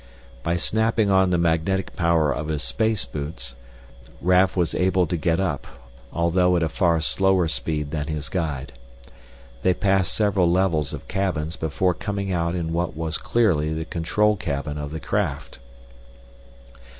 By 0.41 0.55
snapping 0.57 1.11
on 1.11 1.29
the 1.29 1.37
magnetic 1.37 1.95
power 1.95 2.31
of 2.33 2.47
his 2.47 2.63
space 2.63 3.05
boots, 3.05 3.53
Raf 4.19 4.57
was 4.57 4.73
able 4.73 5.05
to 5.05 5.15
get 5.15 5.39
up, 5.39 5.67
although 6.11 6.55
at 6.55 6.63
a 6.63 6.69
far 6.69 7.01
slower 7.01 7.47
speed 7.47 7.91
than 7.91 8.07
his 8.07 8.27
guide. 8.27 8.73
They 9.61 9.75
passed 9.75 10.15
several 10.15 10.49
levels 10.49 10.91
of 10.91 11.07
cabins 11.07 11.55
before 11.55 11.93
coming 11.93 12.31
out 12.31 12.55
in 12.55 12.73
what 12.73 12.97
was 12.97 13.19
clearly 13.19 13.75
the 13.75 13.85
control 13.85 14.35
cabin 14.35 14.79
of 14.79 14.89
the 14.91 14.99
craft. 14.99 15.59